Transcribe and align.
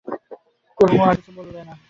কুমু 0.77 0.97
আর 1.03 1.15
কিছু 1.17 1.31
বললে 1.37 1.61
না। 1.63 1.75